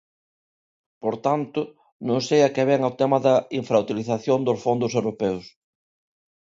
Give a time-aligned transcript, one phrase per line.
[1.01, 1.61] Por tanto,
[2.07, 5.45] non sei a que vén o tema da infrautilización dos fondos europeos.